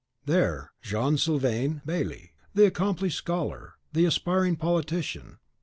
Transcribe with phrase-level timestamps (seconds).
[0.25, 5.37] There Jean Silvain Bailly, the accomplished scholar, the aspiring politician.